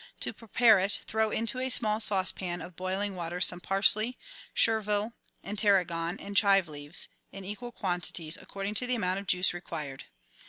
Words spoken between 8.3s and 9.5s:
according to the amount of